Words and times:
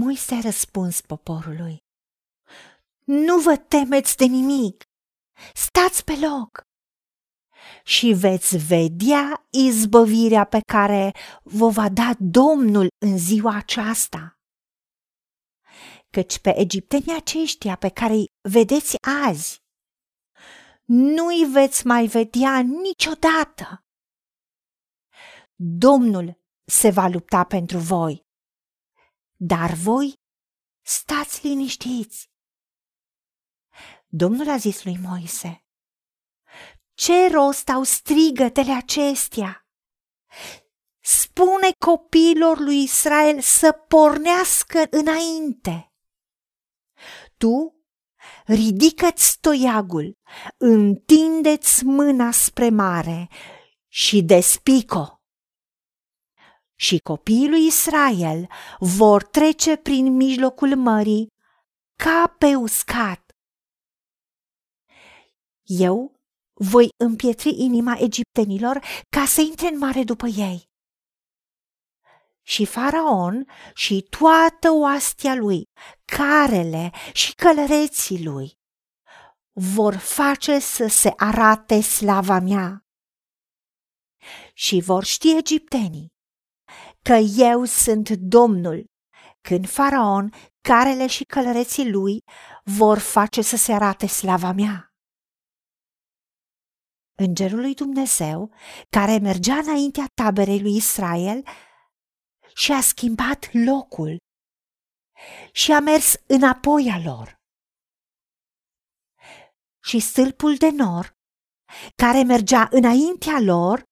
Moise 0.00 0.34
a 0.34 0.40
răspuns 0.40 1.00
poporului, 1.00 1.78
Nu 3.04 3.38
vă 3.38 3.56
temeți 3.56 4.16
de 4.16 4.24
nimic, 4.24 4.82
stați 5.54 6.04
pe 6.04 6.12
loc 6.12 6.60
și 7.84 8.12
veți 8.12 8.56
vedea 8.56 9.46
izbăvirea 9.50 10.44
pe 10.44 10.60
care 10.72 11.14
vă 11.42 11.68
va 11.68 11.88
da 11.88 12.10
Domnul 12.18 12.88
în 12.98 13.18
ziua 13.18 13.56
aceasta. 13.56 14.38
Căci 16.10 16.38
pe 16.38 16.58
egiptenii 16.58 17.16
aceștia 17.16 17.76
pe 17.76 17.88
care 17.88 18.12
îi 18.12 18.26
vedeți 18.50 18.96
azi, 19.26 19.62
nu-i 20.84 21.44
veți 21.52 21.86
mai 21.86 22.06
vedea 22.06 22.60
niciodată. 22.60 23.84
Domnul 25.54 26.40
se 26.64 26.90
va 26.90 27.06
lupta 27.06 27.44
pentru 27.44 27.78
voi, 27.78 28.27
dar 29.40 29.72
voi 29.72 30.14
stați 30.84 31.46
liniștiți. 31.46 32.30
Domnul 34.06 34.48
a 34.48 34.56
zis 34.56 34.84
lui 34.84 34.98
Moise, 35.02 35.64
ce 36.94 37.28
rost 37.32 37.68
au 37.68 37.82
strigătele 37.82 38.72
acestea? 38.72 39.66
Spune 41.00 41.70
copiilor 41.78 42.58
lui 42.58 42.82
Israel 42.82 43.40
să 43.40 43.72
pornească 43.72 44.86
înainte. 44.90 45.92
Tu 47.36 47.84
ridică-ți 48.44 49.38
toiagul, 49.40 50.18
întindeți 50.56 51.84
mâna 51.84 52.30
spre 52.30 52.68
mare 52.68 53.28
și 53.88 54.22
despico. 54.22 55.17
Și 56.80 56.98
copiii 56.98 57.48
lui 57.48 57.66
Israel 57.66 58.48
vor 58.78 59.22
trece 59.22 59.76
prin 59.76 60.16
mijlocul 60.16 60.76
mării 60.76 61.32
ca 61.96 62.34
pe 62.38 62.54
uscat. 62.54 63.36
Eu 65.62 66.20
voi 66.52 66.88
împietri 66.96 67.54
inima 67.58 67.96
egiptenilor 67.98 68.84
ca 69.08 69.24
să 69.24 69.40
intre 69.40 69.68
în 69.68 69.78
mare 69.78 70.04
după 70.04 70.26
ei. 70.26 70.70
Și 72.42 72.64
faraon 72.64 73.46
și 73.74 74.06
toată 74.18 74.70
oastea 74.70 75.34
lui, 75.34 75.68
carele 76.04 76.90
și 77.12 77.34
călăreții 77.34 78.24
lui, 78.24 78.58
vor 79.52 79.96
face 79.96 80.58
să 80.58 80.86
se 80.86 81.12
arate 81.16 81.80
slava 81.80 82.38
mea. 82.38 82.86
Și 84.52 84.80
vor 84.80 85.04
ști 85.04 85.36
egiptenii 85.36 86.16
că 87.08 87.14
eu 87.36 87.64
sunt 87.64 88.10
Domnul, 88.10 88.84
când 89.48 89.68
faraon, 89.68 90.32
carele 90.60 91.06
și 91.06 91.24
călăreții 91.24 91.90
lui 91.90 92.22
vor 92.64 92.98
face 92.98 93.42
să 93.42 93.56
se 93.56 93.72
arate 93.72 94.06
slava 94.06 94.52
mea. 94.52 94.92
Îngerul 97.14 97.60
lui 97.60 97.74
Dumnezeu, 97.74 98.52
care 98.96 99.18
mergea 99.18 99.54
înaintea 99.54 100.06
taberei 100.14 100.60
lui 100.60 100.76
Israel, 100.76 101.42
și-a 102.54 102.80
schimbat 102.80 103.52
locul 103.52 104.16
și 105.52 105.72
a 105.72 105.80
mers 105.80 106.14
înapoi 106.26 106.90
a 106.90 106.98
lor. 107.04 107.34
Și 109.84 109.98
stâlpul 109.98 110.56
de 110.56 110.70
nor, 110.70 111.12
care 112.02 112.22
mergea 112.22 112.68
înaintea 112.70 113.40
lor, 113.40 113.82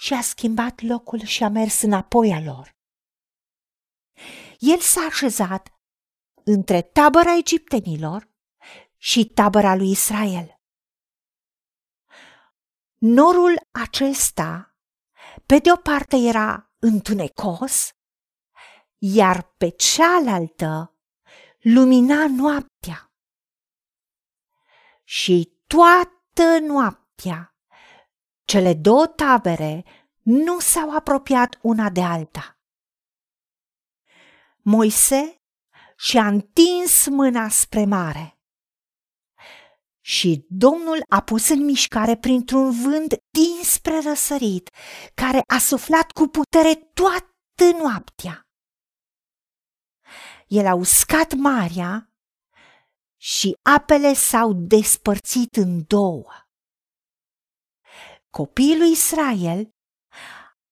și-a 0.00 0.20
schimbat 0.20 0.80
locul 0.80 1.24
și 1.24 1.42
a 1.42 1.48
mers 1.48 1.82
înapoi 1.82 2.32
a 2.32 2.40
lor. 2.40 2.76
El 4.58 4.78
s-a 4.78 5.00
așezat 5.00 5.72
între 6.44 6.82
tabăra 6.82 7.36
egiptenilor 7.36 8.30
și 8.96 9.24
tabăra 9.24 9.74
lui 9.74 9.90
Israel. 9.90 10.60
Norul 12.98 13.68
acesta, 13.70 14.74
pe 15.46 15.58
de 15.58 15.72
o 15.72 15.76
parte, 15.76 16.16
era 16.16 16.72
întunecos, 16.78 17.90
iar 18.98 19.42
pe 19.42 19.68
cealaltă 19.68 20.98
lumina 21.58 22.26
noaptea. 22.26 23.12
Și 25.04 25.62
toată 25.66 26.58
noaptea, 26.60 27.50
cele 28.50 28.74
două 28.74 29.06
tabere 29.06 29.84
nu 30.30 30.60
s-au 30.60 30.94
apropiat 30.94 31.58
una 31.62 31.90
de 31.90 32.02
alta. 32.02 32.58
Moise 34.62 35.34
și-a 35.96 36.26
întins 36.26 37.08
mâna 37.08 37.48
spre 37.48 37.84
mare 37.84 38.40
și 40.00 40.46
Domnul 40.48 41.02
a 41.08 41.22
pus 41.22 41.48
în 41.48 41.64
mișcare 41.64 42.16
printr-un 42.16 42.82
vânt 42.82 43.14
dinspre 43.30 44.00
răsărit, 44.00 44.70
care 45.14 45.42
a 45.46 45.58
suflat 45.58 46.10
cu 46.10 46.26
putere 46.26 46.74
toată 46.74 47.76
noaptea. 47.78 48.48
El 50.46 50.66
a 50.66 50.74
uscat 50.74 51.32
marea 51.34 52.12
și 53.16 53.56
apele 53.62 54.12
s-au 54.12 54.52
despărțit 54.52 55.56
în 55.56 55.84
două. 55.86 56.32
Copiii 58.30 58.78
lui 58.78 58.90
Israel 58.90 59.70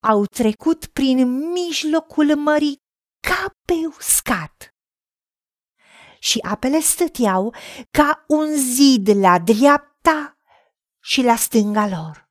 au 0.00 0.24
trecut 0.26 0.86
prin 0.86 1.50
mijlocul 1.52 2.36
mării 2.36 2.76
ca 3.20 3.54
pe 3.64 3.74
uscat 3.96 4.72
și 6.18 6.38
apele 6.38 6.80
stăteau 6.80 7.54
ca 7.90 8.24
un 8.28 8.56
zid 8.56 9.08
la 9.08 9.38
dreapta 9.38 10.36
și 11.00 11.22
la 11.22 11.36
stânga 11.36 11.86
lor. 11.86 12.28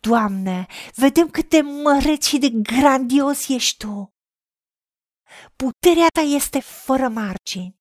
Doamne, 0.00 0.66
vedem 0.94 1.30
cât 1.30 1.48
de 1.48 1.60
măreț 1.60 2.26
și 2.26 2.38
de 2.38 2.48
grandios 2.48 3.48
ești 3.48 3.76
Tu. 3.76 4.14
Puterea 5.56 6.06
Ta 6.14 6.20
este 6.20 6.60
fără 6.60 7.08
margini. 7.08 7.78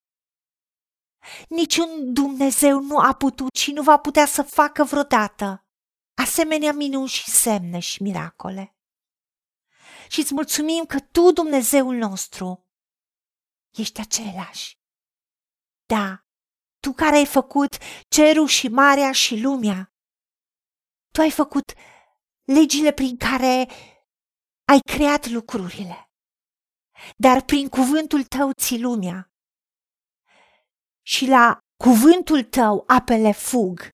Niciun 1.49 2.13
Dumnezeu 2.13 2.79
nu 2.79 2.97
a 2.97 3.13
putut 3.13 3.55
și 3.55 3.71
nu 3.71 3.81
va 3.81 3.97
putea 3.97 4.25
să 4.25 4.43
facă 4.43 4.83
vreodată 4.83 5.68
asemenea 6.21 6.71
minuni 6.71 7.07
și 7.07 7.29
semne 7.29 7.79
și 7.79 8.01
miracole. 8.01 8.75
Și 10.07 10.19
îți 10.19 10.33
mulțumim 10.33 10.85
că 10.85 10.99
Tu, 10.99 11.31
Dumnezeul 11.31 11.95
nostru, 11.95 12.67
ești 13.69 13.99
același. 13.99 14.79
Da, 15.85 16.25
tu 16.79 16.93
care 16.93 17.15
ai 17.15 17.25
făcut 17.25 17.77
cerul 18.07 18.47
și 18.47 18.67
marea 18.67 19.11
și 19.11 19.39
lumea, 19.39 19.93
tu 21.11 21.21
ai 21.21 21.31
făcut 21.31 21.73
legile 22.43 22.91
prin 22.91 23.17
care 23.17 23.67
ai 24.65 24.79
creat 24.79 25.27
lucrurile, 25.27 26.11
dar 27.17 27.43
prin 27.43 27.69
cuvântul 27.69 28.23
tău 28.23 28.51
ții 28.51 28.81
lumea. 28.81 29.31
Și 31.01 31.27
la 31.27 31.57
cuvântul 31.83 32.43
tău 32.43 32.83
apele 32.87 33.31
fug. 33.31 33.89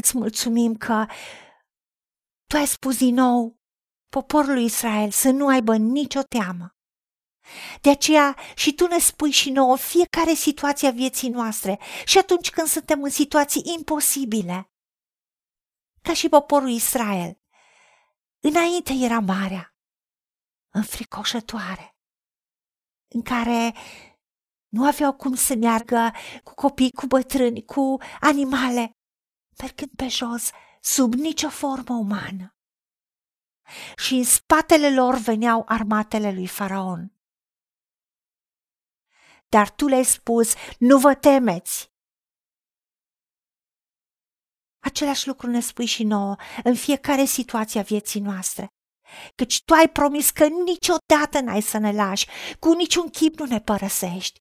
Îți 0.00 0.16
mulțumim 0.16 0.76
că 0.76 1.06
tu 2.46 2.56
ai 2.56 2.66
spus 2.66 2.98
din 2.98 3.14
nou 3.14 3.60
poporului 4.08 4.64
Israel 4.64 5.10
să 5.10 5.30
nu 5.30 5.46
aibă 5.46 5.76
nicio 5.76 6.22
teamă. 6.22 6.70
De 7.80 7.90
aceea 7.90 8.36
și 8.54 8.74
tu 8.74 8.86
ne 8.86 8.98
spui 8.98 9.30
și 9.30 9.50
nouă 9.50 9.76
fiecare 9.76 10.34
situație 10.34 10.88
a 10.88 10.90
vieții 10.90 11.28
noastre 11.28 11.78
și 12.04 12.18
atunci 12.18 12.50
când 12.50 12.68
suntem 12.68 13.02
în 13.02 13.10
situații 13.10 13.62
imposibile. 13.78 14.70
Ca 16.02 16.14
și 16.14 16.28
poporul 16.28 16.68
Israel. 16.68 17.40
Înainte 18.40 18.92
era 18.92 19.18
marea, 19.18 19.74
înfricoșătoare, 20.74 21.96
în 23.14 23.22
care 23.22 23.74
nu 24.68 24.86
aveau 24.86 25.12
cum 25.12 25.34
să 25.34 25.54
meargă 25.54 26.12
cu 26.42 26.54
copii, 26.54 26.92
cu 26.92 27.06
bătrâni, 27.06 27.64
cu 27.64 27.96
animale, 28.20 28.90
mergând 29.60 29.90
pe 29.96 30.08
jos, 30.08 30.50
sub 30.80 31.14
nicio 31.14 31.48
formă 31.48 31.94
umană. 31.94 32.54
Și 33.96 34.14
în 34.14 34.24
spatele 34.24 34.94
lor 34.94 35.14
veneau 35.14 35.62
armatele 35.66 36.32
lui 36.32 36.46
Faraon 36.46 37.16
dar 39.48 39.70
tu 39.70 39.86
le-ai 39.86 40.04
spus, 40.04 40.54
nu 40.78 40.98
vă 40.98 41.14
temeți. 41.14 41.90
Același 44.78 45.26
lucru 45.26 45.50
ne 45.50 45.60
spui 45.60 45.86
și 45.86 46.04
nouă 46.04 46.36
în 46.64 46.74
fiecare 46.74 47.24
situație 47.24 47.80
a 47.80 47.82
vieții 47.82 48.20
noastre. 48.20 48.66
Căci 49.34 49.62
tu 49.64 49.74
ai 49.74 49.88
promis 49.88 50.30
că 50.30 50.46
niciodată 50.46 51.40
n-ai 51.40 51.60
să 51.60 51.78
ne 51.78 51.92
lași, 51.92 52.26
cu 52.58 52.72
niciun 52.72 53.08
chip 53.08 53.38
nu 53.38 53.44
ne 53.44 53.60
părăsești. 53.60 54.40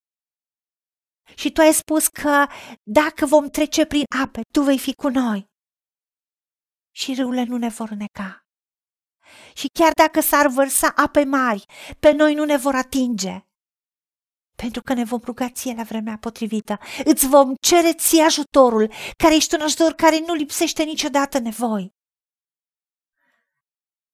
Și 1.35 1.51
tu 1.51 1.61
ai 1.61 1.73
spus 1.73 2.07
că 2.07 2.45
dacă 2.83 3.25
vom 3.25 3.49
trece 3.49 3.85
prin 3.85 4.03
ape, 4.23 4.41
tu 4.51 4.61
vei 4.61 4.79
fi 4.79 4.93
cu 4.93 5.07
noi. 5.07 5.45
Și 6.91 7.15
râurile 7.15 7.43
nu 7.43 7.57
ne 7.57 7.69
vor 7.69 7.89
neca. 7.89 8.45
Și 9.53 9.67
chiar 9.67 9.91
dacă 9.93 10.19
s-ar 10.19 10.47
vărsa 10.47 10.91
ape 10.95 11.23
mari, 11.23 11.65
pe 11.99 12.11
noi 12.11 12.33
nu 12.33 12.45
ne 12.45 12.57
vor 12.57 12.75
atinge. 12.75 13.45
Pentru 14.55 14.81
că 14.81 14.93
ne 14.93 15.03
vom 15.03 15.19
ruga 15.23 15.49
ție 15.49 15.73
la 15.73 15.83
vremea 15.83 16.17
potrivită. 16.17 16.79
Îți 17.05 17.27
vom 17.27 17.53
cere 17.61 17.93
ție 17.93 18.23
ajutorul, 18.23 18.91
care 19.17 19.35
ești 19.35 19.55
un 19.55 19.61
ajutor 19.61 19.93
care 19.93 20.19
nu 20.19 20.33
lipsește 20.33 20.83
niciodată 20.83 21.39
nevoi. 21.39 21.93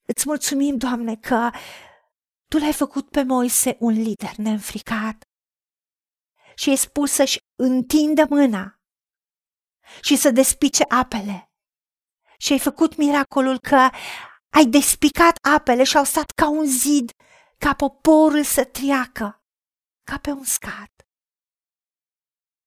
Îți 0.05 0.23
mulțumim, 0.27 0.77
Doamne, 0.77 1.15
că 1.15 1.49
Tu 2.47 2.57
l-ai 2.57 2.73
făcut 2.73 3.09
pe 3.09 3.23
Moise 3.23 3.77
un 3.79 3.93
lider 3.93 4.35
neînfricat 4.35 5.23
și 6.55 6.69
ai 6.69 6.75
spus 6.75 7.11
să-și 7.11 7.37
întindă 7.55 8.25
mâna 8.29 8.79
și 10.01 10.15
să 10.15 10.31
despice 10.31 10.83
apele. 10.87 11.51
Și 12.37 12.51
ai 12.51 12.59
făcut 12.59 12.95
miracolul 12.95 13.59
că 13.59 13.89
ai 14.49 14.65
despicat 14.65 15.35
apele 15.41 15.83
și 15.83 15.97
au 15.97 16.03
stat 16.03 16.31
ca 16.31 16.49
un 16.49 16.65
zid, 16.65 17.11
ca 17.57 17.73
poporul 17.73 18.43
să 18.43 18.63
triacă, 18.63 19.43
ca 20.03 20.17
pe 20.17 20.31
un 20.31 20.43
scat. 20.43 20.91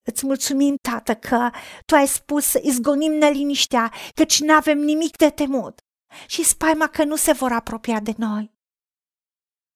Îți 0.06 0.26
mulțumim, 0.26 0.76
Tată, 0.76 1.14
că 1.14 1.50
Tu 1.86 1.94
ai 1.94 2.06
spus 2.06 2.44
să 2.44 2.60
izgonim 2.62 3.12
neliniștea, 3.12 3.92
căci 4.14 4.40
nu 4.40 4.54
avem 4.54 4.78
nimic 4.78 5.16
de 5.16 5.30
temut 5.30 5.80
și 6.26 6.44
spaima 6.44 6.88
că 6.88 7.04
nu 7.04 7.16
se 7.16 7.32
vor 7.32 7.52
apropia 7.52 8.00
de 8.00 8.14
noi. 8.16 8.53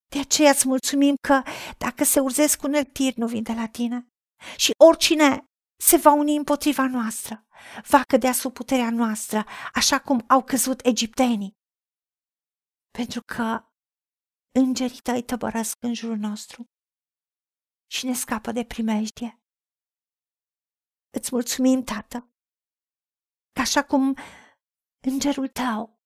De 0.08 0.18
aceea 0.18 0.50
îți 0.50 0.68
mulțumim 0.68 1.14
că 1.20 1.42
dacă 1.78 2.04
se 2.04 2.20
urzesc 2.20 2.62
uneltiri 2.62 3.18
nu 3.18 3.26
vin 3.26 3.42
de 3.42 3.52
la 3.52 3.66
tine 3.66 4.08
și 4.56 4.70
oricine 4.84 5.44
se 5.80 5.96
va 5.96 6.12
uni 6.12 6.36
împotriva 6.36 6.86
noastră, 6.86 7.46
va 7.88 8.02
cădea 8.02 8.32
sub 8.32 8.52
puterea 8.52 8.90
noastră, 8.90 9.44
așa 9.74 10.00
cum 10.00 10.24
au 10.28 10.44
căzut 10.44 10.84
egiptenii. 10.84 11.52
Pentru 12.90 13.20
că 13.22 13.68
îngerii 14.60 15.00
tăi 15.00 15.22
tăbărăsc 15.22 15.76
în 15.80 15.94
jurul 15.94 16.16
nostru 16.16 16.64
și 17.90 18.06
ne 18.06 18.12
scapă 18.12 18.52
de 18.52 18.64
primejdie. 18.64 19.42
Îți 21.10 21.28
mulțumim, 21.32 21.82
Tată, 21.82 22.18
că 23.52 23.60
așa 23.60 23.84
cum 23.84 24.16
îngerul 25.06 25.48
tău 25.48 26.00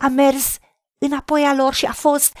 a 0.00 0.08
mers 0.08 0.58
înapoi 0.98 1.44
a 1.46 1.54
lor 1.54 1.74
și 1.74 1.86
a 1.86 1.92
fost 1.92 2.36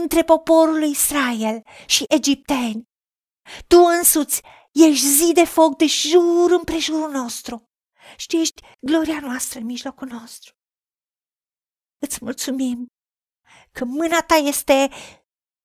între 0.00 0.24
poporul 0.24 0.82
Israel 0.82 1.62
și 1.86 2.04
egipteni. 2.08 2.88
Tu 3.66 3.78
însuți 3.78 4.42
ești 4.72 5.06
zi 5.06 5.32
de 5.32 5.44
foc 5.44 5.76
de 5.76 5.86
jur 5.86 6.50
împrejurul 6.50 7.10
nostru 7.10 7.70
și 8.16 8.40
ești 8.40 8.62
gloria 8.80 9.20
noastră 9.20 9.58
în 9.58 9.64
mijlocul 9.64 10.08
nostru. 10.08 10.52
Îți 11.98 12.18
mulțumim 12.20 12.86
că 13.72 13.84
mâna 13.84 14.22
ta 14.22 14.34
este 14.34 14.88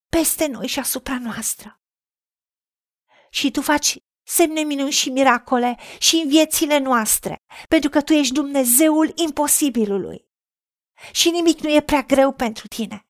peste 0.10 0.48
noi 0.48 0.68
și 0.68 0.80
asupra 0.80 1.20
noastră. 1.20 1.82
Și 3.30 3.52
tu 3.52 3.62
faci 3.62 3.98
semne 4.28 4.62
minuni 4.62 4.92
și 4.92 5.10
miracole 5.10 5.78
și 6.00 6.16
în 6.16 6.30
viețile 6.30 6.78
noastre, 6.78 7.36
pentru 7.68 7.90
că 7.90 8.02
tu 8.02 8.14
ești 8.14 8.34
Dumnezeul 8.34 9.12
imposibilului 9.16 10.23
și 11.12 11.30
nimic 11.30 11.60
nu 11.60 11.70
e 11.70 11.82
prea 11.82 12.02
greu 12.02 12.34
pentru 12.34 12.68
tine. 12.68 13.08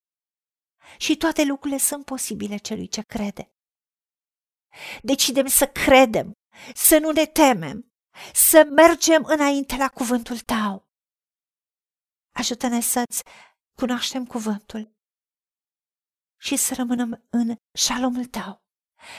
Și 0.98 1.18
toate 1.18 1.44
lucrurile 1.44 1.80
sunt 1.80 2.06
posibile 2.06 2.58
celui 2.58 2.88
ce 2.88 3.02
crede. 3.02 3.52
Decidem 5.02 5.48
să 5.48 5.68
credem, 5.68 6.32
să 6.74 6.98
nu 6.98 7.12
ne 7.12 7.26
temem, 7.26 7.94
să 8.34 8.64
mergem 8.70 9.24
înainte 9.26 9.76
la 9.76 9.90
cuvântul 9.90 10.40
tău. 10.40 10.88
Ajută-ne 12.32 12.82
să-ți 12.82 13.24
cunoaștem 13.74 14.26
cuvântul 14.26 14.96
și 16.38 16.56
să 16.56 16.74
rămânem 16.74 17.28
în 17.30 17.56
șalomul 17.74 18.26
tău 18.26 18.64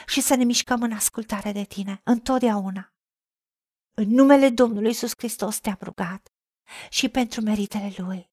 și 0.06 0.20
să 0.20 0.34
ne 0.34 0.44
mișcăm 0.44 0.82
în 0.82 0.92
ascultare 0.92 1.52
de 1.52 1.64
tine 1.64 2.00
întotdeauna. 2.04 2.94
În 3.96 4.08
numele 4.08 4.50
Domnului 4.50 4.88
Iisus 4.88 5.12
Hristos 5.16 5.58
te-am 5.58 5.78
rugat 5.80 6.28
și 6.90 7.08
pentru 7.08 7.40
meritele 7.40 7.94
Lui. 7.96 8.32